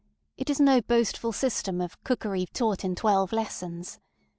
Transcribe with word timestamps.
ŌĆØ 0.01 0.03
It 0.37 0.49
is 0.49 0.59
no 0.59 0.81
boastful 0.81 1.31
system 1.31 1.79
of 1.79 2.03
ŌĆ£Cookery 2.03 2.47
Taught 2.53 2.83
in 2.83 2.95
Twelve 2.95 3.31
Lessons. 3.31 3.99